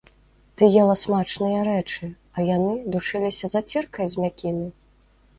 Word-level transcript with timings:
Ты 0.59 0.63
ела 0.83 0.93
смачныя 1.01 1.59
рэчы, 1.67 2.07
а 2.35 2.45
яны 2.55 2.71
душыліся 2.95 3.49
заціркай 3.55 4.09
з 4.15 4.23
мякіны? 4.23 4.65